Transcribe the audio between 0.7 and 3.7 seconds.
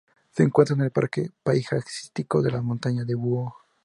en el Parque Paisajístico de las Montañas del Búho.